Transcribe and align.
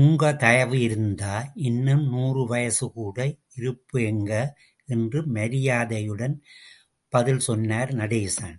உங்க 0.00 0.32
தயவு 0.34 0.76
இருந்தா, 0.80 1.32
இன்னும் 1.62 2.04
நூறுவயசு 2.12 2.86
கூட 2.92 3.18
இருப்பேங்க 3.56 4.32
என்று 4.88 5.26
மரியாதையுடன் 5.26 6.36
பதில் 7.12 7.38
சொன்னார் 7.38 7.92
நடேசன். 7.94 8.56